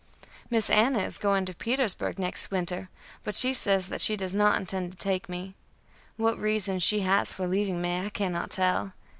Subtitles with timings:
[0.49, 2.89] Miss Anna is going to Petersburgh next winter,
[3.23, 5.53] but she says that she does not intend take me;
[6.17, 8.93] what reason she has for leaving me I cannot tell.